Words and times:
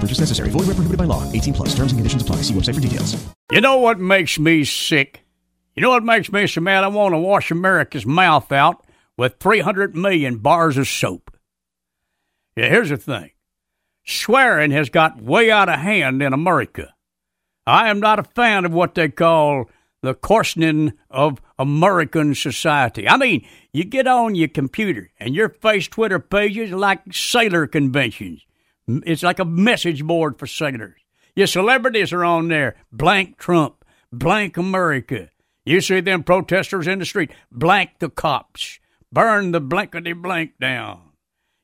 Purchase 0.00 0.20
necessary. 0.20 0.50
Void 0.50 0.66
where 0.66 0.74
prohibited 0.74 0.96
by 0.96 1.04
law. 1.04 1.30
18 1.32 1.52
plus. 1.54 1.68
Terms 1.74 1.92
and 1.92 1.98
conditions 1.98 2.22
apply. 2.22 2.36
See 2.36 2.54
website 2.54 2.74
for 2.74 2.80
details. 2.80 3.22
You 3.52 3.60
know 3.60 3.78
what 3.78 3.98
makes 3.98 4.38
me 4.38 4.64
sick? 4.64 5.24
You 5.76 5.82
know 5.82 5.90
what 5.90 6.04
makes 6.04 6.32
me 6.32 6.46
so 6.46 6.60
mad? 6.60 6.84
I 6.84 6.88
want 6.88 7.14
to 7.14 7.18
wash 7.18 7.50
America's 7.50 8.06
mouth 8.06 8.50
out 8.50 8.84
with 9.16 9.36
300 9.38 9.94
million 9.94 10.38
bars 10.38 10.76
of 10.76 10.88
soap. 10.88 11.36
Yeah, 12.56 12.68
here's 12.68 12.88
the 12.88 12.96
thing. 12.96 13.30
Swearing 14.04 14.70
has 14.70 14.88
got 14.88 15.22
way 15.22 15.50
out 15.50 15.68
of 15.68 15.78
hand 15.78 16.22
in 16.22 16.32
America. 16.32 16.94
I 17.66 17.90
am 17.90 18.00
not 18.00 18.18
a 18.18 18.24
fan 18.24 18.64
of 18.64 18.72
what 18.72 18.94
they 18.94 19.08
call 19.08 19.70
the 20.02 20.14
coarsening 20.14 20.94
of 21.10 21.40
American 21.58 22.34
society. 22.34 23.08
I 23.08 23.16
mean, 23.16 23.46
you 23.72 23.84
get 23.84 24.06
on 24.06 24.34
your 24.34 24.48
computer 24.48 25.10
and 25.20 25.34
your 25.34 25.50
face 25.50 25.86
Twitter 25.86 26.18
pages 26.18 26.72
like 26.72 27.00
sailor 27.12 27.66
conventions. 27.66 28.44
It's 28.88 29.22
like 29.22 29.38
a 29.38 29.44
message 29.44 30.04
board 30.04 30.38
for 30.38 30.46
senators. 30.46 31.00
Your 31.36 31.46
celebrities 31.46 32.12
are 32.12 32.24
on 32.24 32.48
there. 32.48 32.76
Blank 32.92 33.38
Trump, 33.38 33.84
blank 34.12 34.56
America. 34.56 35.30
You 35.64 35.80
see 35.80 36.00
them 36.00 36.24
protesters 36.24 36.86
in 36.86 36.98
the 36.98 37.04
street. 37.04 37.30
Blank 37.52 37.98
the 37.98 38.10
cops. 38.10 38.80
Burn 39.12 39.52
the 39.52 39.60
blankety 39.60 40.12
blank 40.12 40.52
down. 40.60 41.10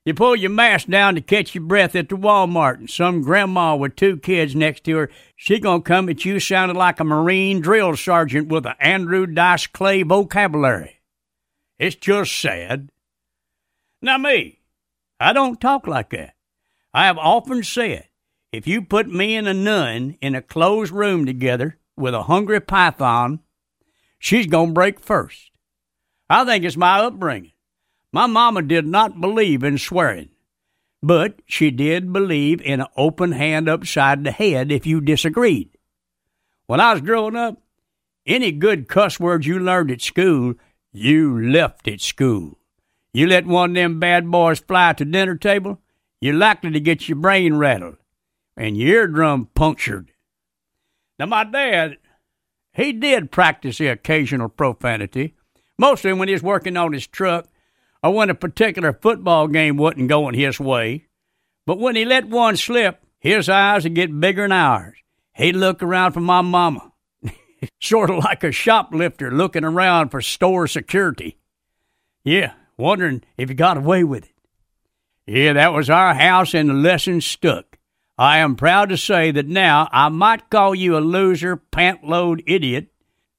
You 0.04 0.14
pull 0.14 0.36
your 0.36 0.50
mask 0.50 0.86
down 0.86 1.16
to 1.16 1.20
catch 1.20 1.56
your 1.56 1.64
breath 1.64 1.96
at 1.96 2.08
the 2.08 2.16
Walmart, 2.16 2.78
and 2.78 2.88
some 2.88 3.22
grandma 3.22 3.74
with 3.74 3.96
two 3.96 4.18
kids 4.18 4.54
next 4.54 4.84
to 4.84 4.96
her, 4.96 5.10
she 5.34 5.58
gonna 5.58 5.82
come 5.82 6.08
at 6.08 6.24
you 6.24 6.38
sounding 6.38 6.76
like 6.76 7.00
a 7.00 7.04
Marine 7.04 7.60
drill 7.60 7.96
sergeant 7.96 8.46
with 8.46 8.66
an 8.66 8.74
Andrew 8.78 9.26
Dice 9.26 9.66
Clay 9.66 10.04
vocabulary. 10.04 11.00
It's 11.80 11.96
just 11.96 12.40
sad. 12.40 12.90
Now 14.00 14.18
me, 14.18 14.60
I 15.18 15.32
don't 15.32 15.60
talk 15.60 15.88
like 15.88 16.10
that. 16.10 16.35
I 16.96 17.04
have 17.08 17.18
often 17.18 17.62
said, 17.62 18.08
if 18.52 18.66
you 18.66 18.80
put 18.80 19.06
me 19.06 19.36
and 19.36 19.46
a 19.46 19.52
nun 19.52 20.16
in 20.22 20.34
a 20.34 20.40
closed 20.40 20.92
room 20.92 21.26
together 21.26 21.76
with 21.94 22.14
a 22.14 22.22
hungry 22.22 22.58
python, 22.58 23.40
she's 24.18 24.46
gonna 24.46 24.72
break 24.72 24.98
first. 24.98 25.50
I 26.30 26.46
think 26.46 26.64
it's 26.64 26.74
my 26.74 27.00
upbringing. 27.00 27.52
My 28.14 28.26
mama 28.26 28.62
did 28.62 28.86
not 28.86 29.20
believe 29.20 29.62
in 29.62 29.76
swearing, 29.76 30.30
but 31.02 31.42
she 31.44 31.70
did 31.70 32.14
believe 32.14 32.62
in 32.62 32.80
an 32.80 32.86
open 32.96 33.32
hand 33.32 33.68
upside 33.68 34.24
the 34.24 34.30
head 34.30 34.72
if 34.72 34.86
you 34.86 35.02
disagreed. 35.02 35.68
When 36.64 36.80
I 36.80 36.94
was 36.94 37.02
growing 37.02 37.36
up, 37.36 37.60
any 38.24 38.52
good 38.52 38.88
cuss 38.88 39.20
words 39.20 39.46
you 39.46 39.58
learned 39.58 39.90
at 39.90 40.00
school, 40.00 40.54
you 40.94 41.38
left 41.38 41.88
at 41.88 42.00
school. 42.00 42.58
You 43.12 43.26
let 43.26 43.44
one 43.44 43.72
of 43.72 43.74
them 43.74 44.00
bad 44.00 44.30
boys 44.30 44.60
fly 44.60 44.94
to 44.94 45.04
dinner 45.04 45.36
table, 45.36 45.82
you're 46.26 46.34
likely 46.34 46.70
to 46.72 46.80
get 46.80 47.08
your 47.08 47.16
brain 47.16 47.54
rattled 47.54 47.96
and 48.56 48.76
your 48.76 49.02
eardrum 49.02 49.48
punctured. 49.54 50.10
Now, 51.18 51.26
my 51.26 51.44
dad, 51.44 51.98
he 52.72 52.92
did 52.92 53.30
practice 53.30 53.78
the 53.78 53.88
occasional 53.88 54.48
profanity, 54.48 55.34
mostly 55.78 56.12
when 56.12 56.28
he 56.28 56.34
was 56.34 56.42
working 56.42 56.76
on 56.76 56.92
his 56.92 57.06
truck 57.06 57.46
or 58.02 58.12
when 58.12 58.30
a 58.30 58.34
particular 58.34 58.92
football 58.92 59.48
game 59.48 59.76
wasn't 59.76 60.08
going 60.08 60.34
his 60.34 60.60
way. 60.60 61.06
But 61.66 61.78
when 61.78 61.96
he 61.96 62.04
let 62.04 62.28
one 62.28 62.56
slip, 62.56 63.02
his 63.18 63.48
eyes 63.48 63.84
would 63.84 63.94
get 63.94 64.20
bigger 64.20 64.42
than 64.42 64.52
ours. 64.52 64.96
He'd 65.34 65.56
look 65.56 65.82
around 65.82 66.12
for 66.12 66.20
my 66.20 66.40
mama, 66.40 66.92
sort 67.80 68.10
of 68.10 68.18
like 68.18 68.44
a 68.44 68.52
shoplifter 68.52 69.30
looking 69.30 69.64
around 69.64 70.10
for 70.10 70.20
store 70.20 70.66
security. 70.66 71.38
Yeah, 72.24 72.52
wondering 72.76 73.22
if 73.36 73.48
he 73.48 73.54
got 73.54 73.76
away 73.76 74.04
with 74.04 74.24
it. 74.24 74.35
Yeah, 75.26 75.54
that 75.54 75.72
was 75.72 75.90
our 75.90 76.14
house, 76.14 76.54
and 76.54 76.68
the 76.68 76.74
lesson 76.74 77.20
stuck. 77.20 77.78
I 78.16 78.38
am 78.38 78.56
proud 78.56 78.88
to 78.90 78.96
say 78.96 79.30
that 79.32 79.46
now 79.46 79.88
I 79.92 80.08
might 80.08 80.50
call 80.50 80.74
you 80.74 80.96
a 80.96 81.00
loser, 81.00 81.56
pant 81.56 82.04
load 82.04 82.42
idiot, 82.46 82.88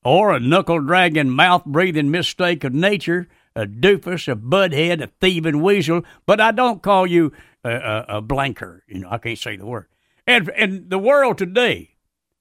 or 0.03 0.34
a 0.34 0.40
knuckle 0.40 0.80
dragging, 0.80 1.30
mouth 1.30 1.66
breathing 1.66 2.12
mistake 2.12 2.64
of 2.64 2.74
nature 2.74 3.28
a 3.58 3.66
doofus, 3.66 4.31
a 4.31 4.36
budhead, 4.36 5.02
a 5.02 5.08
thieving 5.20 5.64
weasel, 5.64 6.03
but 6.28 6.40
I 6.40 6.52
don't 6.52 6.84
call 6.84 7.08
you 7.08 7.34
a, 7.64 7.72
a, 7.72 8.06
a 8.18 8.22
blanker. 8.22 8.84
You 8.88 9.00
know, 9.00 9.09
I 9.09 9.18
can't 9.18 9.38
say 9.38 9.58
the 9.58 9.66
word. 9.66 9.88
And 10.28 10.50
in 10.56 10.90
the 10.90 11.00
world 11.00 11.40
today, 11.40 11.96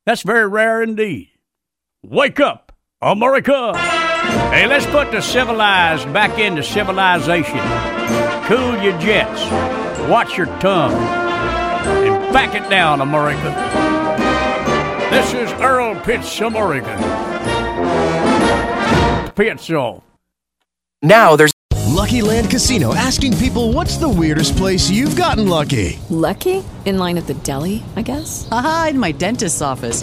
that's 0.05 0.23
very 0.23 0.47
rare 0.47 0.83
indeed. 0.83 1.31
Wake 2.03 2.39
up, 2.39 2.73
America! 3.01 3.73
Hey, 4.53 4.67
let's 4.67 4.87
put 4.87 5.11
the 5.11 5.21
civilized 5.21 6.13
back 6.13 6.39
into 6.39 6.63
civilization. 6.63 7.61
Cool 8.47 8.83
your 8.83 8.99
jets, 9.01 9.43
watch 10.09 10.37
your 10.37 10.47
tongue, 10.61 10.95
and 10.95 12.33
back 12.33 12.55
it 12.55 12.69
down, 12.71 13.01
America. 13.01 13.51
This 15.11 15.35
is 15.35 15.53
Earl 15.61 15.95
Pitts, 16.01 16.41
America. 16.41 16.95
Pitts 19.35 19.71
off. 19.71 20.03
Now 21.03 21.37
there's 21.37 21.53
Lucky 21.87 22.21
Land 22.21 22.51
Casino 22.51 22.95
asking 22.95 23.37
people 23.39 23.73
what's 23.73 23.97
the 23.97 24.09
weirdest 24.09 24.57
place 24.57 24.91
you've 24.91 25.17
gotten 25.17 25.49
lucky? 25.49 25.99
Lucky? 26.11 26.63
In 26.85 26.99
line 26.99 27.17
at 27.19 27.27
the 27.27 27.35
deli, 27.35 27.83
I 27.97 28.03
guess? 28.03 28.47
Aha, 28.51 28.89
in 28.91 28.99
my 28.99 29.13
dentist's 29.13 29.63
office. 29.63 30.03